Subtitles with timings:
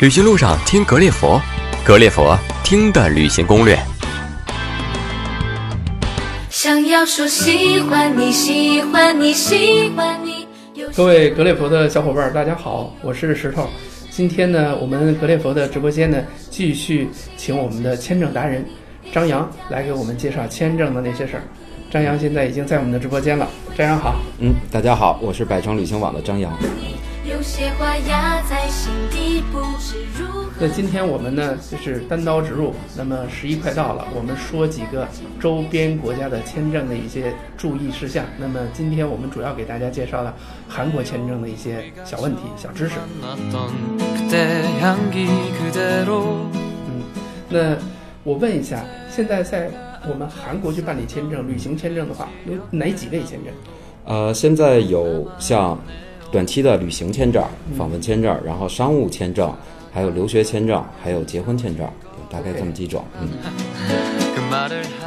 [0.00, 1.38] 旅行路上听格列佛，
[1.84, 3.78] 格列佛听的旅行攻略。
[6.48, 10.46] 想要说喜欢你，喜欢你，喜欢你。
[10.96, 13.68] 各位格列佛的小伙伴，大家好，我是石头。
[14.08, 16.16] 今天呢，我们格列佛的直播间呢，
[16.48, 17.06] 继续
[17.36, 18.64] 请我们的签证达人
[19.12, 21.42] 张扬来给我们介绍签证的那些事儿。
[21.90, 23.46] 张扬现在已经在我们的直播间了，
[23.76, 24.16] 张扬好。
[24.38, 26.50] 嗯，大家好，我是百城旅行网的张扬。
[27.22, 30.50] 有些话压在心底，不知如何。
[30.58, 32.74] 那今天我们呢，就是单刀直入。
[32.96, 35.06] 那么十一快到了，我们说几个
[35.38, 38.24] 周边国家的签证的一些注意事项。
[38.38, 40.34] 那么今天我们主要给大家介绍了
[40.66, 42.94] 韩国签证的一些小问题、小知识。
[46.88, 47.02] 嗯，
[47.50, 47.76] 那
[48.24, 49.70] 我问一下，现在在
[50.08, 53.52] 我们韩国去办理签证、旅行签证的话，有哪几类签证？
[54.06, 55.78] 呃，现在有像
[56.30, 57.42] 短期的旅行签证、
[57.76, 59.52] 访问签证，然后商务签证，
[59.92, 61.88] 还有留学签证，还有结婚签证，
[62.30, 63.04] 大概这么几种。
[63.20, 63.28] 嗯，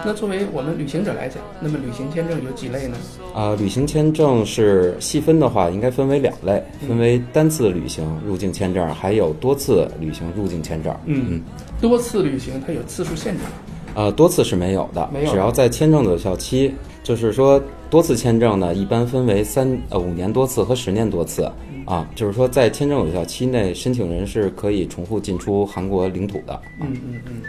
[0.06, 2.97] 那作为我们旅行者来讲，那么旅行签证有几类呢？
[3.34, 10.94] 啊、旅行签证是细分的话，应该分为两类，分为单次旅行入境签证，还有多次旅行入境签证。
[11.06, 11.42] 嗯，
[11.80, 13.50] 多次旅行它有次数限制吗？
[13.95, 21.52] 呃，多次是没有的，没有只要在签证的有效期，就是说多次签证呢，一般分为三呃五年多次和十年多次
[21.85, 26.61] 啊，就是说在签证有效期内，申请人是可以重复进出韩国领土的。
[26.81, 27.41] 嗯嗯嗯。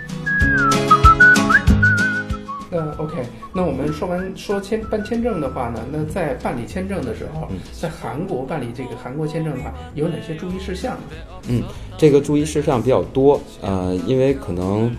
[2.77, 11.01] 那 OK，那我们说完说签办签证的话呢，那在办理签证的时候，在韩国办理这个韩国签证的话，有哪些注意事项呢？
[11.49, 11.63] 嗯，
[11.97, 14.91] 这个注意事项比较多，呃，因为可能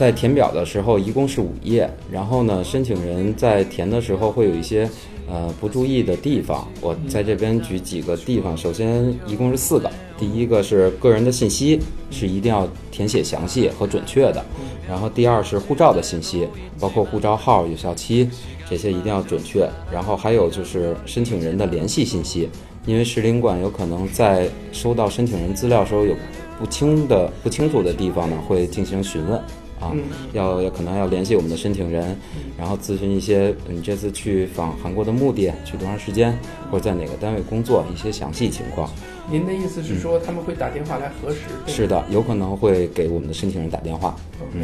[0.00, 4.88] 在填表的时候一共是五页，然后呢，申请人在填的时候会有一些
[5.28, 8.56] 呃不注意的地方，我在这边举几个地方。
[8.56, 11.78] 首先一共是四个，第一个是个人的信息
[12.10, 14.42] 是一定要填写详细和准确的，
[14.88, 16.48] 然后第二是护照的信息，
[16.78, 18.26] 包括护照号、有效期
[18.70, 22.48] 这些一定要准确，然后还有就是申请人的联系信息。
[22.86, 26.14] 因为使领馆有可能在收到申请人资料时候有
[26.58, 29.38] 不清的、不清楚的地方呢，会进行询问
[29.80, 29.92] 啊
[30.32, 32.16] 要可能要联系我们的申请人
[32.58, 36.38] 然后咨询一些你这次去访韩国的目的去多长时间
[36.70, 38.88] 或者在哪个单位工作一些详细情况。
[39.30, 44.14] 您的意思是说他们会打电话来核实是的有可能会给我们的申请人打电话
[44.52, 44.62] 嗯。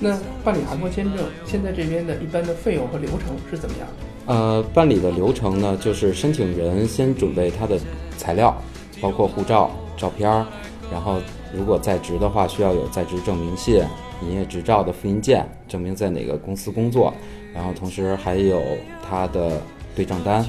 [0.00, 3.86] 那办理韩国签证现在这边的一般的费用和流程是怎么样？
[3.88, 7.78] 的呃办理的流程呢就是申请人先准备他的
[8.16, 8.56] 材料
[9.00, 10.46] 包括护照、照片儿，
[10.92, 11.16] 然后
[11.54, 13.82] 如果在职的话，需要有在职证明信、
[14.22, 17.12] 营业执照的复印件，证明在哪个公司工作，
[17.54, 18.60] 然后同时还有
[19.08, 19.60] 他的
[19.94, 20.44] 对账单，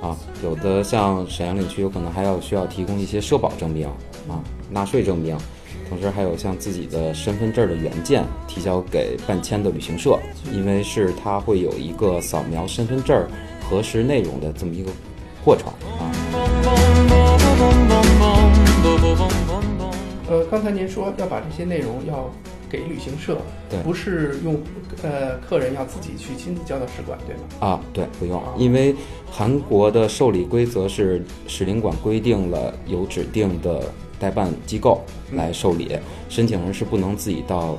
[0.00, 3.86] 啊，有的像沈阳领区有可能还要需要提供一些社保证明
[4.28, 5.36] 啊、纳税证明。
[5.86, 10.18] 同时还有像自己的身份证的原件提交给办签的旅行社，
[10.50, 13.24] 因为是它会有一个扫描身份证
[13.60, 14.90] 核实内容的这么一个
[15.44, 15.66] 过程
[15.98, 16.83] 啊。
[20.26, 22.30] 呃，刚才您说要把这些内容要
[22.68, 23.36] 给旅行社，
[23.70, 24.58] 对不是用
[25.02, 27.42] 呃客人要自己去亲自交到使馆，对吗？
[27.60, 28.94] 啊，对，不用，因为
[29.30, 33.82] 韩国的受理规则是使领馆规定了有指定的
[34.18, 35.96] 代办机构来受理，
[36.28, 37.76] 申请人是不能自己到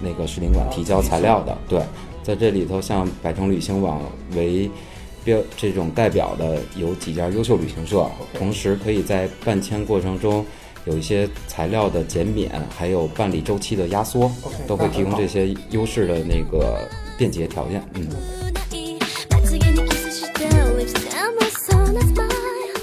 [0.00, 1.58] 那个使领馆提交材料的。
[1.68, 1.82] 对，
[2.22, 4.00] 在这里头，像百城旅行网
[4.36, 4.70] 为
[5.56, 10.44] 这种代表的有几家优秀旅行社同时可以在办签过程中
[10.86, 14.30] 有一些材料的减免还有办理周期的压缩
[14.66, 16.88] 都会提供这些优势的那个
[17.18, 18.06] 便捷条件嗯。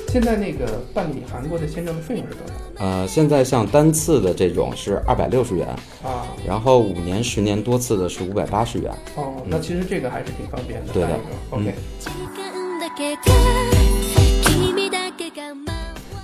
[0.09, 2.53] 现在那个办理韩国的签证的费用是多少？
[2.83, 5.67] 呃现在像单次的这种是二百六十元
[6.03, 11.19] 啊然后五年十年多次的是五百八十元哦那其实这个还是挺方便的对的
[11.51, 11.73] ok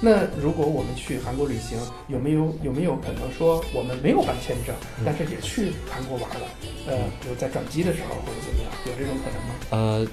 [0.02, 1.78] 那如果我们去韩国旅行，
[2.08, 4.74] 有没有有没有可能说我们没有办签证，
[5.06, 6.48] 但是也去韩国玩了？
[6.88, 9.54] 呃，比如在转机的时候或者怎么样，有这种可能吗？
[9.70, 10.08] 呃，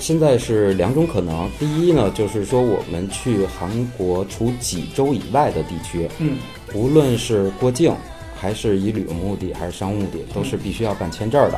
[0.00, 1.48] 现在是两种可能。
[1.58, 6.36] 第一呢，就是说我们去韩国除济州以外的地区，嗯，
[6.74, 7.94] 无论是过境
[8.42, 11.56] 还是以旅游目的还是商务目的，都是必须要办签证的。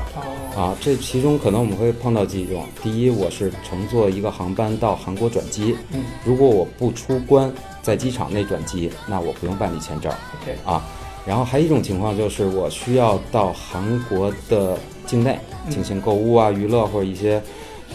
[0.54, 2.62] 哦，啊，这其中可能我们会碰到几种。
[2.82, 7.50] 第一，我是乘坐一个航班到韩国转机，嗯如果我不出关，
[7.80, 10.84] 在机场内转机，那我不用办理签证，OK，啊。
[11.26, 14.76] 然后还有一种情况就是我需要到韩国的
[15.06, 15.38] 境内
[15.70, 17.42] 进行购物啊、娱乐或者一些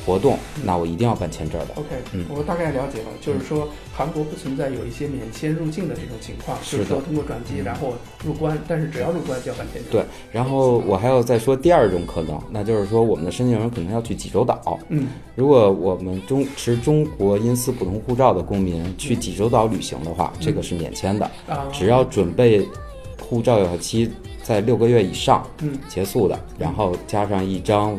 [0.05, 1.67] 活动，那我一定要办签证的。
[1.75, 2.25] OK，、嗯。
[2.29, 7.93] 我大概了解了，就是说韩国不存在有一些免签入境的这种情况，就是说通过转机然后
[8.23, 9.91] 入关，但是只要入关就要办签证。
[9.91, 14.79] 对，然后我还要再说第二种可能，那就是说我们的申请人可能要去济州岛。
[14.89, 22.67] 嗯，如果我们中持中国因私普通护照的公民去济州岛旅行的话，这个是免签的，啊，只要准备
[23.21, 24.09] 护照有效期
[24.41, 25.77] 在六个月以上嗯。
[25.87, 27.97] 结束的，然后加上一张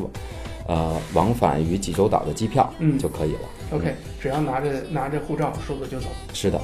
[0.71, 3.41] 呃往返于济州岛的机票嗯就可以了。
[3.73, 6.07] OK，只要拿着拿着护照说走就走。
[6.33, 6.61] 是的，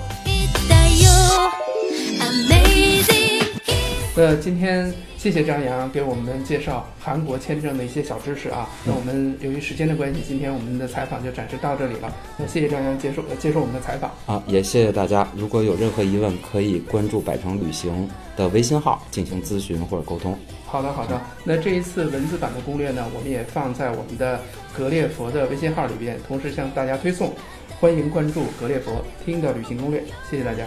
[4.19, 8.67] 那今天谢谢张扬给我们介绍韩国签证的一些小知识啊。
[8.83, 12.11] 那我们由于时间的关系，今天我们的采访就暂时到这里了。
[12.39, 14.11] 那谢谢张扬接受呃接受我们的采访。
[14.25, 15.29] 啊，也谢谢大家。
[15.37, 18.09] 如果有任何疑问，可以关注百城旅行
[18.39, 20.35] 的微信号进行咨询或者沟通。
[20.65, 21.21] 好的，好的。
[21.45, 24.41] 那这一次文字版的攻略呢，我们也放在我们的
[24.75, 27.35] 格列佛的微信号里边，同时向大家推送，
[27.79, 30.03] 欢迎关注格列佛听的旅行攻略。
[30.31, 30.65] 谢谢大家。